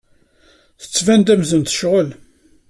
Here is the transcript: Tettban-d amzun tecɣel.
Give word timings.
Tettban-d 0.81 1.27
amzun 1.33 1.63
tecɣel. 1.63 2.09